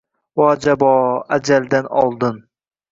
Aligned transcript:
Voajabo, 0.39 0.89
ajaldan 1.39 1.95
oldin 2.03 2.43